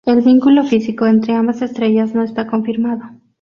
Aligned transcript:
El 0.03 0.21
vínculo 0.23 0.63
físico 0.63 1.05
entre 1.05 1.35
ambas 1.35 1.61
estrellas 1.61 2.15
no 2.15 2.23
está 2.23 2.47
confirmado. 2.47 3.03